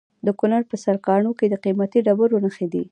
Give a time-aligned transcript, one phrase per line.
[0.25, 2.79] د کونړ په سرکاڼو کې د قیمتي ډبرو نښې دي.